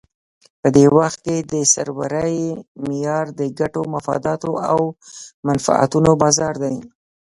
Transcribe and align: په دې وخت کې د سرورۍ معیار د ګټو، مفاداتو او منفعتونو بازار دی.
په 0.61 0.67
دې 0.75 0.85
وخت 0.97 1.19
کې 1.25 1.37
د 1.51 1.53
سرورۍ 1.73 2.37
معیار 2.85 3.25
د 3.39 3.41
ګټو، 3.59 3.81
مفاداتو 3.93 4.51
او 4.71 4.79
منفعتونو 5.47 6.11
بازار 6.23 6.53
دی. 6.63 6.75